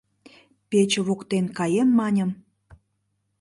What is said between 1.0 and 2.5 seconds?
воктен каем маньым-